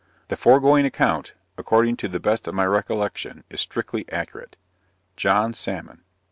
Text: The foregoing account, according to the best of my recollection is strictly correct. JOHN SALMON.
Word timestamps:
The 0.29 0.35
foregoing 0.35 0.83
account, 0.87 1.35
according 1.59 1.95
to 1.97 2.07
the 2.07 2.19
best 2.19 2.47
of 2.47 2.55
my 2.55 2.65
recollection 2.65 3.43
is 3.51 3.61
strictly 3.61 4.03
correct. 4.03 4.57
JOHN 5.15 5.53
SALMON. 5.53 6.01